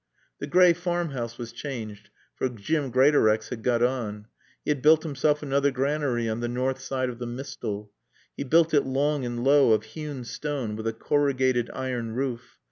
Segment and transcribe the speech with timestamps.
[0.39, 4.25] The gray Farm house was changed, for Jim Greatorex had got on.
[4.65, 7.91] He had built himself another granary on the north side of the mistal.
[8.35, 12.57] He built it long and low, of hewn stone, with a corrugated iron roof.